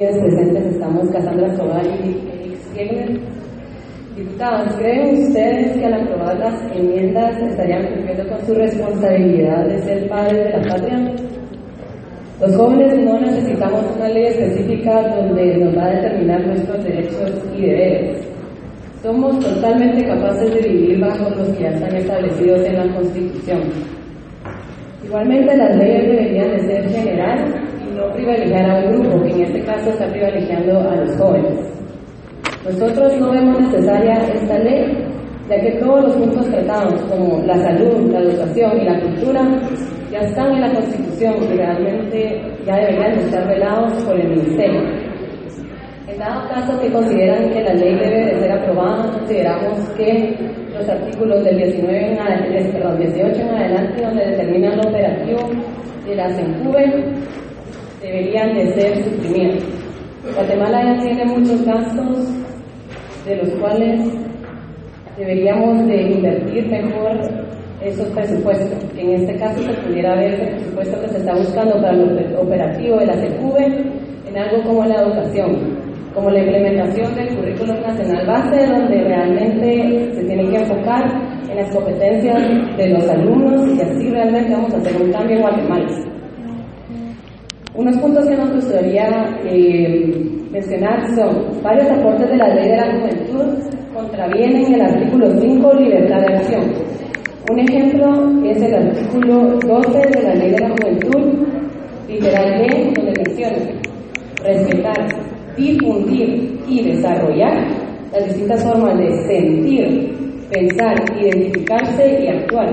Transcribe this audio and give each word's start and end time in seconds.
presentes 0.00 0.64
estamos 0.64 1.10
Cassandra 1.10 1.54
Tobar 1.56 1.84
y 1.84 2.14
Félix 2.14 2.66
Kiegler. 2.74 3.20
Diputados, 4.16 4.74
¿creen 4.76 5.26
ustedes 5.26 5.76
que 5.76 5.84
al 5.84 5.92
aprobar 5.92 6.38
las 6.38 6.54
enmiendas 6.74 7.36
estarían 7.42 7.86
cumpliendo 7.86 8.26
con 8.30 8.46
su 8.46 8.54
responsabilidad 8.54 9.66
de 9.66 9.82
ser 9.82 10.08
padres 10.08 10.44
de 10.44 10.50
la 10.58 10.74
patria? 10.74 11.14
Los 12.40 12.56
jóvenes 12.56 12.98
no 13.04 13.20
necesitamos 13.20 13.84
una 13.94 14.08
ley 14.08 14.24
específica 14.24 15.02
donde 15.16 15.58
nos 15.58 15.76
va 15.76 15.84
a 15.84 15.90
determinar 15.90 16.46
nuestros 16.46 16.82
derechos 16.82 17.32
y 17.54 17.60
deberes. 17.60 18.26
Somos 19.02 19.38
totalmente 19.40 20.06
capaces 20.06 20.54
de 20.54 20.66
vivir 20.66 21.00
bajo 21.00 21.28
los 21.28 21.48
que 21.50 21.64
ya 21.64 21.68
están 21.68 21.94
establecidos 21.94 22.66
en 22.66 22.76
la 22.76 22.94
Constitución. 22.94 23.60
Igualmente 25.04 25.56
las 25.58 25.76
leyes 25.76 26.06
deberían 26.06 26.50
de 26.52 26.58
ser 26.60 26.88
generales 26.88 27.54
no 27.94 28.12
privilegiar 28.12 28.70
a 28.70 28.78
un 28.78 28.92
grupo, 28.92 29.22
que 29.22 29.30
en 29.30 29.40
este 29.42 29.64
caso 29.64 29.90
está 29.90 30.06
privilegiando 30.06 30.80
a 30.80 30.96
los 30.96 31.16
jóvenes. 31.16 31.70
Nosotros 32.64 33.18
no 33.18 33.30
vemos 33.30 33.60
necesaria 33.60 34.14
esta 34.34 34.58
ley, 34.58 35.04
ya 35.48 35.60
que 35.60 35.72
todos 35.80 36.04
los 36.04 36.16
puntos 36.16 36.46
tratados, 36.50 37.00
como 37.02 37.42
la 37.46 37.56
salud, 37.58 38.12
la 38.12 38.20
educación 38.20 38.80
y 38.80 38.84
la 38.84 39.00
cultura, 39.00 39.40
ya 40.10 40.18
están 40.18 40.52
en 40.52 40.60
la 40.60 40.72
Constitución 40.72 41.34
y 41.42 41.56
realmente 41.56 42.42
ya 42.66 42.76
deberían 42.76 43.18
estar 43.18 43.48
velados 43.48 43.92
por 44.04 44.18
el 44.18 44.28
Ministerio. 44.28 44.82
En 46.08 46.18
dado 46.18 46.48
caso 46.48 46.80
que 46.80 46.90
consideran 46.90 47.48
que 47.50 47.62
la 47.62 47.74
ley 47.74 47.94
debe 47.94 48.26
de 48.26 48.40
ser 48.40 48.52
aprobada, 48.52 49.10
consideramos 49.12 49.78
que 49.96 50.36
los 50.74 50.88
artículos 50.88 51.44
del 51.44 51.56
19 51.56 52.12
en 52.12 52.72
perdón, 52.72 52.98
18 52.98 53.40
en 53.40 53.48
adelante, 53.48 54.02
donde 54.02 54.26
determinan 54.26 54.76
lo 54.76 54.88
operativo 54.88 55.38
de 56.06 56.14
la 56.16 56.28
CENCUBE, 56.30 57.04
deberían 58.02 58.54
de 58.54 58.72
ser 58.74 59.04
suprimidos. 59.04 59.64
Guatemala 60.34 60.84
ya 60.84 61.02
tiene 61.02 61.24
muchos 61.26 61.64
gastos 61.64 62.28
de 63.26 63.36
los 63.36 63.48
cuales 63.60 64.00
deberíamos 65.16 65.86
de 65.86 66.02
invertir 66.02 66.68
mejor 66.68 67.18
esos 67.82 68.06
presupuestos, 68.08 68.78
en 68.96 69.10
este 69.12 69.36
caso 69.36 69.62
se 69.62 69.72
pudiera 69.72 70.14
ver 70.14 70.34
el 70.34 70.48
presupuesto 70.56 71.00
que 71.00 71.08
se 71.08 71.16
está 71.18 71.34
buscando 71.34 71.72
para 71.80 71.92
el 71.92 72.36
operativo 72.36 72.98
de 72.98 73.06
la 73.06 73.14
CECUBE 73.14 73.66
en 74.28 74.36
algo 74.36 74.62
como 74.64 74.84
la 74.84 75.00
educación, 75.02 75.56
como 76.14 76.28
la 76.30 76.40
implementación 76.40 77.14
del 77.14 77.36
currículo 77.36 77.74
nacional 77.80 78.26
base, 78.26 78.66
donde 78.66 79.02
realmente 79.02 80.12
se 80.14 80.24
tiene 80.24 80.50
que 80.50 80.56
enfocar 80.56 81.10
en 81.48 81.56
las 81.56 81.74
competencias 81.74 82.76
de 82.76 82.88
los 82.90 83.08
alumnos 83.08 83.74
y 83.74 83.80
así 83.80 84.10
realmente 84.10 84.52
vamos 84.52 84.74
a 84.74 84.76
hacer 84.76 85.00
un 85.00 85.12
cambio 85.12 85.36
en 85.36 85.42
Guatemala. 85.42 86.19
Unos 87.74 87.96
puntos 87.98 88.26
que 88.26 88.36
nos 88.36 88.52
gustaría 88.52 89.08
eh, 89.44 90.12
mencionar 90.50 91.06
son 91.14 91.62
varios 91.62 91.88
aportes 91.90 92.28
de 92.28 92.36
la 92.36 92.54
ley 92.54 92.68
de 92.68 92.76
la 92.76 92.92
juventud 92.92 93.70
contravienen 93.94 94.74
el 94.74 94.80
artículo 94.80 95.30
5 95.40 95.74
libertad 95.74 96.20
de 96.20 96.34
acción. 96.34 96.62
Un 97.50 97.58
ejemplo 97.58 98.06
es 98.44 98.62
el 98.62 98.74
artículo 98.74 99.58
12 99.66 99.98
de 99.98 100.22
la 100.22 100.34
Ley 100.34 100.50
de 100.52 100.60
la 100.60 100.68
Juventud, 100.68 101.48
literal 102.08 102.60
B, 102.60 102.92
donde 102.96 103.12
menciona 103.24 103.56
respetar, 104.44 105.08
difundir 105.56 106.60
y 106.68 106.84
desarrollar 106.84 107.66
las 108.12 108.24
distintas 108.26 108.64
formas 108.64 108.98
de 108.98 109.10
sentir, 109.26 110.14
pensar, 110.50 110.94
identificarse 111.20 112.22
y 112.22 112.28
actuar. 112.28 112.68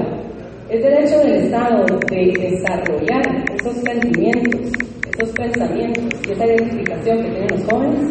Es 0.70 0.84
derecho 0.84 1.18
del 1.20 1.45
Estado 1.45 1.86
de 2.09 2.34
desarrollar 2.40 3.22
esos 3.56 3.75
sentimientos, 3.78 4.72
esos 5.17 5.35
pensamientos 5.35 6.03
y 6.27 6.31
esa 6.31 6.45
identificación 6.45 7.17
que 7.23 7.29
tienen 7.29 7.51
los 7.51 7.65
jóvenes. 7.65 8.07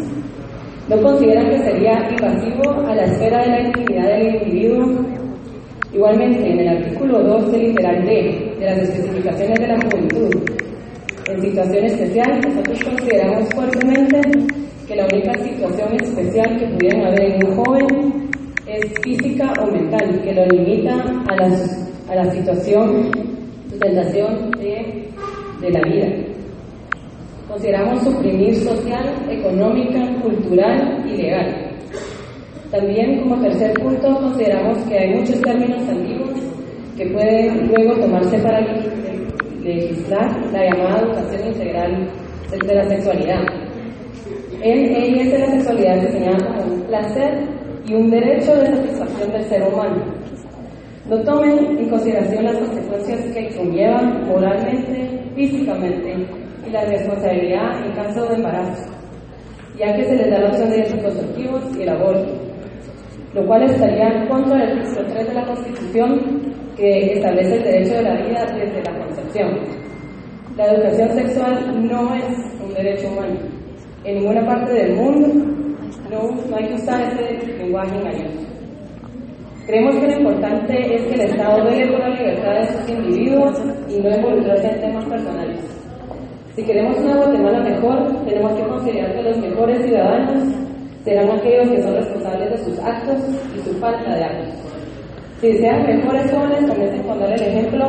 ¿No 0.89 1.03
consideran 1.03 1.51
que 1.51 1.59
sería 1.59 2.09
invasivo 2.11 2.71
a 2.87 2.95
la 2.95 3.05
esfera 3.05 3.43
de 3.43 3.49
la 3.49 3.61
intimidad 3.61 4.09
del 4.09 4.35
individuo 4.37 5.05
Igualmente, 5.97 6.47
en 6.47 6.61
el 6.61 6.69
artículo 6.69 7.23
2 7.23 7.53
del 7.53 7.69
literal 7.69 8.05
D 8.05 8.55
de 8.59 8.67
las 8.67 8.79
especificaciones 8.81 9.59
de 9.59 9.67
la 9.67 9.81
juventud, 9.81 10.31
en 11.27 11.41
situación 11.41 11.85
especial, 11.87 12.41
nosotros 12.43 12.85
consideramos 12.85 13.49
fuertemente 13.55 14.21
que 14.87 14.95
la 14.95 15.07
única 15.07 15.33
situación 15.43 15.89
especial 16.03 16.59
que 16.59 16.67
pudieran 16.67 17.07
haber 17.07 17.23
en 17.23 17.47
un 17.47 17.57
joven 17.57 18.31
es 18.67 18.93
física 19.03 19.51
o 19.63 19.71
mental, 19.71 20.21
que 20.23 20.35
lo 20.35 20.45
limita 20.47 21.03
a 21.29 21.37
la, 21.37 21.57
a 22.11 22.15
la 22.15 22.31
situación, 22.31 23.11
sustentación 23.71 24.51
de, 24.59 25.09
de 25.63 25.71
la 25.71 25.81
vida. 25.89 26.36
Consideramos 27.49 28.03
suprimir 28.03 28.55
social, 28.57 29.15
económica, 29.31 30.01
cultural 30.23 31.05
y 31.07 31.17
legal 31.17 31.67
también, 32.71 33.21
como 33.21 33.41
tercer 33.41 33.73
punto, 33.75 34.09
consideramos 34.21 34.77
que 34.89 34.99
hay 34.99 35.15
muchos 35.15 35.41
términos 35.41 35.89
antiguos 35.89 36.31
que 36.97 37.07
pueden 37.07 37.69
luego 37.69 37.95
tomarse 38.01 38.39
para 38.39 38.61
legislar 39.63 40.53
la 40.53 40.65
llamada 40.65 41.01
educación 41.01 41.47
integral 41.47 42.09
de 42.51 42.75
la 42.75 42.89
sexualidad. 42.89 43.43
En 44.63 44.93
de 44.93 45.39
la 45.39 45.51
sexualidad 45.53 46.03
se 46.03 46.13
señala 46.13 46.47
como 46.49 46.75
un 46.75 46.83
placer 46.83 47.45
y 47.87 47.95
un 47.95 48.11
derecho 48.11 48.55
de 48.57 48.67
satisfacción 48.67 49.33
del 49.33 49.45
ser 49.45 49.63
humano. 49.63 50.03
No 51.09 51.19
tomen 51.23 51.79
en 51.79 51.89
consideración 51.89 52.45
las 52.45 52.57
consecuencias 52.57 53.21
que 53.33 53.57
conllevan 53.57 54.27
moralmente, 54.27 55.21
físicamente 55.37 56.17
y 56.67 56.71
la 56.71 56.85
responsabilidad 56.85 57.85
en 57.85 57.93
caso 57.93 58.27
de 58.27 58.35
embarazo, 58.35 58.91
ya 59.79 59.95
que 59.95 60.05
se 60.05 60.17
les 60.17 60.31
da 60.31 60.39
la 60.39 60.49
opción 60.49 60.71
de 60.71 61.03
constructivos 61.03 61.77
y 61.77 61.83
el 61.83 61.89
aborto 61.89 62.47
lo 63.37 63.47
cual 63.47 63.63
estaría 63.65 64.09
en 64.09 64.29
contra 64.29 64.57
del 64.57 64.79
artículo 64.79 65.09
3 65.13 65.29
de 65.29 65.35
la 65.35 65.45
Constitución 65.45 66.21
que 66.75 67.13
establece 67.13 67.57
el 67.57 67.65
derecho 67.65 67.95
de 67.97 68.03
la 68.03 68.15
vida 68.23 68.47
desde 68.47 68.83
la 68.83 68.99
concepción. 68.99 69.51
La 70.57 70.73
educación 70.73 71.11
sexual 71.11 71.87
no 71.87 72.15
es 72.15 72.39
un 72.67 72.73
derecho 72.73 73.09
humano. 73.09 73.39
En 74.05 74.15
ninguna 74.21 74.47
parte 74.47 74.73
del 74.73 74.97
mundo 74.97 75.29
no, 76.11 76.57
hay 76.57 76.67
que 76.67 76.75
usar 76.77 77.13
ese 77.13 77.59
lenguaje 77.59 77.95
engañoso. 77.97 78.47
Creemos 79.67 79.97
que 79.97 80.07
lo 80.07 80.19
importante 80.21 80.95
es 80.95 81.03
que 81.03 81.15
el 81.15 81.21
Estado 81.21 81.65
vele 81.65 81.93
por 81.93 82.01
la 82.01 82.09
libertad 82.09 82.55
de 82.55 82.67
sus 82.69 82.89
individuos 82.89 83.59
y 83.91 84.01
no 84.01 84.17
involucrarse 84.17 84.69
en 84.69 84.81
temas 84.81 85.05
personales. 85.05 85.76
Si 86.57 86.63
queremos 86.63 86.97
una 86.97 87.17
Guatemala 87.17 87.61
mejor, 87.61 88.25
tenemos 88.25 88.53
que 88.55 88.67
considerar 88.67 89.15
que 89.15 89.23
los 89.25 89.37
mejores 89.37 89.85
ciudadanos 89.85 90.55
serán 91.05 91.31
aquellos 91.31 91.69
que 91.69 91.83
son 91.83 91.95
responsables 91.95 92.51
de 92.51 92.65
sus 92.65 92.79
actos 92.79 93.19
y 93.55 93.61
su 93.61 93.75
falta 93.75 94.17
de 94.17 94.25
actos. 94.25 94.55
Si 95.43 95.49
desean 95.49 95.87
mejores 95.87 96.33
jóvenes, 96.33 96.71
comiencen 96.71 97.03
con 97.03 97.21
dar 97.21 97.31
el 97.31 97.43
ejemplo 97.43 97.87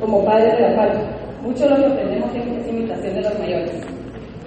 como 0.00 0.24
padres 0.24 0.54
de 0.54 0.60
la 0.62 0.74
falta. 0.74 1.00
Mucho 1.42 1.68
lo 1.68 1.76
que 1.76 1.84
aprendemos 1.84 2.30
es 2.34 2.68
imitación 2.68 3.14
de 3.14 3.20
los 3.20 3.38
mayores. 3.38 3.72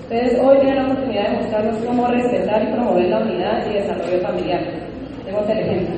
Ustedes 0.01 0.39
hoy 0.43 0.57
tienen 0.57 0.77
la 0.77 0.85
oportunidad 0.85 1.29
de 1.29 1.37
mostrarnos 1.37 1.77
cómo 1.85 2.07
respetar 2.07 2.63
y 2.63 2.73
promover 2.73 3.09
la 3.09 3.19
unidad 3.19 3.69
y 3.69 3.73
desarrollo 3.73 4.21
familiar. 4.21 4.61
Tenemos 5.23 5.49
el 5.49 5.59
ejemplo. 5.59 5.95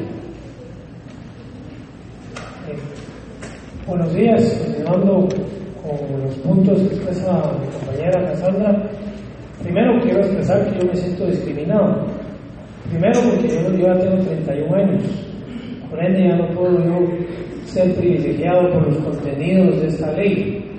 buenos 3.87 4.13
días, 4.13 4.61
continuando 4.65 5.29
los 6.25 6.35
puntos 6.39 6.79
que 6.79 6.95
expresa 6.95 7.51
mi 7.59 7.67
compañera 7.67 8.29
Cassandra. 8.29 8.89
Primero 9.61 9.99
quiero 10.01 10.19
expresar 10.19 10.65
que 10.65 10.79
yo 10.79 10.87
me 10.87 10.95
siento 10.95 11.25
discriminado. 11.27 12.05
Primero 12.89 13.19
porque 13.21 13.47
yo, 13.47 13.87
ya 13.87 13.99
tengo 13.99 14.23
31 14.23 14.75
años. 14.75 15.03
Por 15.89 16.03
ende 16.03 16.27
ya 16.27 16.35
no 16.35 16.47
puedo 16.55 16.83
yo 16.83 17.07
ser 17.65 17.93
privilegiado 17.95 18.69
por 18.71 18.87
los 18.87 18.97
contenidos 18.97 19.81
de 19.81 19.87
esta 19.87 20.11
ley. 20.13 20.71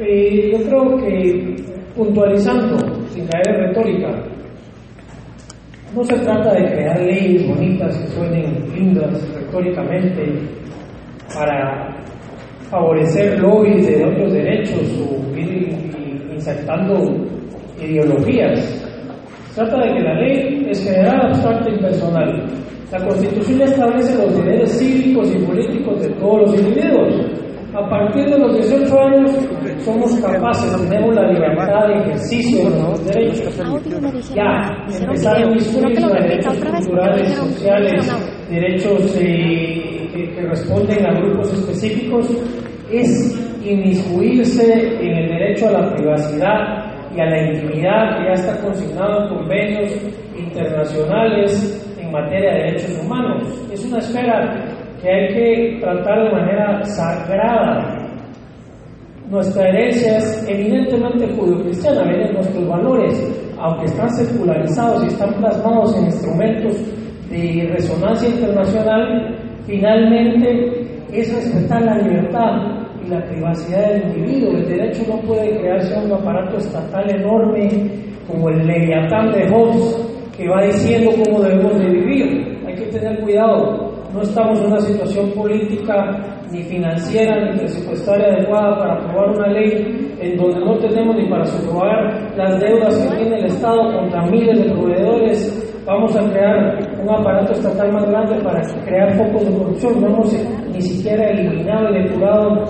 Y 0.00 0.52
yo 0.52 0.58
creo 0.64 0.96
que 0.98 1.56
puntualizando, 1.94 2.78
sin 3.10 3.26
caer 3.26 3.48
en 3.48 3.68
retórica, 3.68 4.08
no 5.94 6.02
se 6.04 6.14
trata 6.20 6.54
de 6.54 6.72
crear 6.72 7.00
leyes 7.00 7.46
bonitas 7.46 7.96
que 7.98 8.06
suenen 8.08 8.64
lindas 8.74 9.34
retóricamente 9.34 10.32
para 11.34 12.01
favorecer 12.72 13.38
lobbies 13.38 13.86
de 13.86 14.02
otros 14.02 14.32
derechos 14.32 14.80
o 14.98 15.38
ir 15.38 15.76
insertando 16.32 17.04
ideologías. 17.78 18.58
Trata 19.54 19.76
de 19.82 19.92
que 19.92 20.00
la 20.00 20.14
ley 20.14 20.66
es 20.70 20.82
general, 20.82 21.26
abstracta 21.26 21.68
y 21.70 21.78
personal. 21.78 22.46
La 22.90 23.06
Constitución 23.06 23.60
establece 23.60 24.16
los 24.16 24.34
deberes 24.38 24.78
cívicos 24.78 25.30
y 25.34 25.38
políticos 25.44 26.00
de 26.00 26.08
todos 26.14 26.40
los 26.42 26.60
individuos. 26.60 27.14
A 27.74 27.88
partir 27.88 28.26
de 28.26 28.38
los 28.38 28.54
18 28.68 29.00
años 29.00 29.30
somos 29.82 30.14
capaces, 30.20 30.88
tenemos 30.88 31.14
la 31.14 31.32
libertad 31.32 31.88
de 31.88 31.94
ejercicio 32.02 32.68
de 32.68 32.76
nuestros 32.78 33.06
derechos. 33.06 34.34
Ya, 34.34 34.76
empezar 35.00 35.42
a 35.42 35.54
discutir 35.54 36.00
sobre 36.00 36.20
derechos 36.20 36.54
culturales, 36.58 37.28
sociales, 37.32 38.16
derechos 38.50 39.16
eh, 39.18 40.10
que 40.12 40.42
responden 40.42 41.06
a 41.06 41.14
grupos 41.14 41.50
específicos, 41.54 42.28
es 42.90 43.40
inmiscuirse 43.64 44.98
en 45.00 45.16
el 45.16 45.28
derecho 45.30 45.68
a 45.68 45.72
la 45.72 45.94
privacidad 45.94 46.92
y 47.16 47.20
a 47.20 47.24
la 47.24 47.52
intimidad 47.52 48.18
que 48.18 48.24
ya 48.26 48.32
está 48.34 48.60
consignado 48.60 49.22
en 49.22 49.34
convenios 49.34 49.92
internacionales 50.36 51.94
en 51.98 52.12
materia 52.12 52.52
de 52.52 52.64
derechos 52.64 52.98
humanos. 53.02 53.48
Es 53.72 53.82
una 53.86 53.98
esfera 53.98 54.71
que 55.02 55.10
hay 55.10 55.34
que 55.34 55.80
tratar 55.80 56.24
de 56.24 56.30
manera 56.30 56.84
sagrada. 56.84 57.98
Nuestra 59.28 59.68
herencia 59.68 60.18
es 60.18 60.46
evidentemente 60.48 61.26
judio-cristiana, 61.34 62.04
vienen 62.04 62.34
nuestros 62.34 62.68
valores, 62.68 63.32
aunque 63.58 63.86
están 63.86 64.10
secularizados 64.10 65.04
y 65.04 65.06
están 65.08 65.34
plasmados 65.34 65.96
en 65.96 66.04
instrumentos 66.04 66.76
de 67.30 67.70
resonancia 67.72 68.28
internacional, 68.28 69.36
finalmente 69.66 70.86
es 71.12 71.34
respetar 71.34 71.82
la 71.82 71.96
libertad 71.98 72.82
y 73.04 73.08
la 73.08 73.24
privacidad 73.24 73.92
del 73.92 74.02
individuo. 74.16 74.52
El 74.52 74.68
derecho 74.68 75.02
no 75.08 75.16
puede 75.22 75.58
crearse 75.58 75.98
un 75.98 76.12
aparato 76.12 76.58
estatal 76.58 77.10
enorme 77.10 77.68
como 78.28 78.50
el 78.50 78.66
Leviatán 78.66 79.32
de 79.32 79.48
Hobbes 79.48 79.96
que 80.36 80.48
va 80.48 80.62
diciendo 80.62 81.10
cómo 81.24 81.40
debemos 81.40 81.78
de 81.78 81.86
vivir. 81.86 82.58
Hay 82.66 82.74
que 82.74 82.86
tener 82.86 83.20
cuidado. 83.20 83.91
No 84.12 84.20
estamos 84.20 84.60
en 84.60 84.66
una 84.66 84.80
situación 84.80 85.30
política 85.30 86.20
ni 86.50 86.62
financiera 86.64 87.50
ni 87.50 87.58
presupuestaria 87.58 88.26
adecuada 88.26 88.78
para 88.78 88.94
aprobar 88.94 89.30
una 89.30 89.46
ley 89.48 90.14
en 90.20 90.36
donde 90.36 90.60
no 90.60 90.76
tenemos 90.78 91.16
ni 91.16 91.28
para 91.30 91.46
subrogar 91.46 92.36
las 92.36 92.60
deudas 92.60 92.94
que 92.98 93.16
tiene 93.16 93.38
el 93.38 93.46
Estado 93.46 93.92
contra 93.98 94.26
miles 94.26 94.58
de 94.58 94.70
proveedores. 94.72 95.82
Vamos 95.86 96.14
a 96.14 96.30
crear 96.30 96.78
un 97.02 97.10
aparato 97.10 97.52
estatal 97.52 97.92
más 97.92 98.06
grande 98.08 98.44
para 98.44 98.60
crear 98.84 99.16
focos 99.16 99.44
de 99.46 99.58
corrupción. 99.58 100.00
No 100.00 100.06
hemos 100.08 100.32
ni 100.72 100.82
siquiera 100.82 101.30
eliminado 101.30 101.90
y 101.90 102.02
depurado 102.02 102.64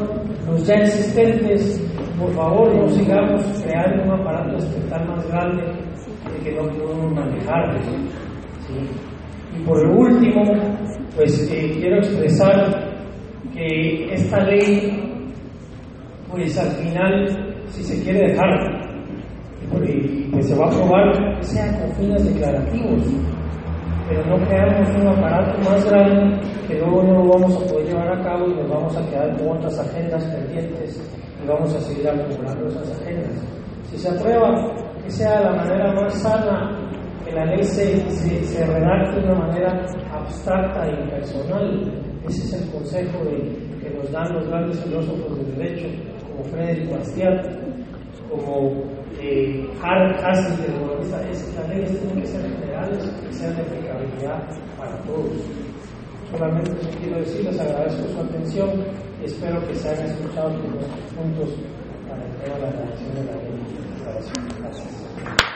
los 0.46 0.66
ya 0.66 0.74
existentes, 0.74 1.80
por 2.18 2.30
favor 2.34 2.74
no 2.74 2.88
sigamos 2.90 3.42
creando 3.64 4.04
un 4.04 4.20
aparato 4.20 4.56
estatal 4.58 5.08
más 5.08 5.28
grande 5.28 5.62
que 6.44 6.52
no 6.52 6.62
podemos 6.62 7.12
manejar. 7.12 7.76
Y 9.56 9.62
por 9.64 9.78
último, 9.86 10.42
pues 11.16 11.50
eh, 11.50 11.76
quiero 11.78 11.96
expresar 11.98 12.92
que 13.52 14.14
esta 14.14 14.40
ley, 14.44 15.22
pues 16.30 16.58
al 16.58 16.70
final, 16.70 17.64
si 17.68 17.82
se 17.82 18.02
quiere 18.02 18.28
dejar, 18.28 18.82
pues 20.32 20.46
se 20.46 20.54
va 20.54 20.66
a 20.66 20.68
aprobar, 20.68 21.38
que 21.38 21.44
sea 21.44 21.78
con 21.78 21.92
fines 21.96 22.24
declarativos, 22.24 23.02
pero 24.08 24.24
no 24.26 24.46
creamos 24.46 24.88
un 25.00 25.08
aparato 25.08 25.58
más 25.70 25.84
grande 25.90 26.40
que 26.68 26.78
luego 26.78 27.02
no 27.02 27.24
lo 27.24 27.28
vamos 27.32 27.56
a 27.56 27.66
poder 27.66 27.86
llevar 27.86 28.12
a 28.12 28.22
cabo 28.22 28.46
y 28.46 28.54
nos 28.54 28.68
vamos 28.68 28.96
a 28.96 29.10
quedar 29.10 29.36
con 29.36 29.56
otras 29.56 29.78
agendas 29.78 30.24
pendientes 30.24 31.00
y 31.42 31.48
vamos 31.48 31.74
a 31.74 31.80
seguir 31.80 32.08
acumulando 32.08 32.68
esas 32.68 33.00
agendas. 33.00 33.42
Si 33.90 33.98
se 33.98 34.08
aprueba, 34.08 34.72
que 35.02 35.10
sea 35.10 35.40
la 35.40 35.52
manera 35.52 35.92
más 35.92 36.14
sana, 36.14 36.81
que 37.32 37.38
la 37.38 37.46
ley 37.46 37.64
se, 37.64 38.10
se, 38.44 38.66
redacte 38.66 39.20
de 39.20 39.26
una 39.26 39.46
manera 39.46 39.86
abstracta 40.12 40.86
e 40.86 41.02
impersonal. 41.02 41.92
Ese 42.28 42.42
es 42.44 42.62
el 42.62 42.70
consejo 42.70 43.18
que 43.80 43.90
nos 43.90 44.10
dan 44.12 44.32
los 44.34 44.46
grandes 44.48 44.78
filósofos 44.80 45.36
del 45.38 45.56
derecho, 45.56 45.88
como 46.28 46.44
Frederick 46.44 46.90
Bastiat, 46.90 47.46
como 48.30 48.84
eh, 49.20 49.66
Hassel, 49.82 50.54
es 51.30 51.54
las 51.54 51.68
leyes 51.68 51.98
tienen 51.98 52.20
que 52.20 52.26
ser 52.26 52.42
generales 52.42 53.12
y 53.28 53.34
sean 53.34 53.56
de 53.56 53.62
aplicabilidad 53.62 54.42
para 54.78 54.96
todos. 55.02 55.32
Solamente 56.30 56.72
quiero 57.00 57.18
decir, 57.18 57.44
les 57.44 57.60
agradezco 57.60 58.08
su 58.08 58.20
atención 58.20 58.70
y 59.20 59.24
espero 59.24 59.66
que 59.66 59.74
se 59.74 59.88
hayan 59.88 60.06
escuchado 60.06 60.50
los 60.50 60.84
puntos 61.14 61.50
para 62.08 62.24
el 62.24 62.32
tema 62.36 62.54
de 62.54 62.60
la 62.62 62.70
redacción 62.70 63.14
de 63.14 63.24
la 63.24 63.32
ley. 63.32 63.58
Gracias. 64.60 65.51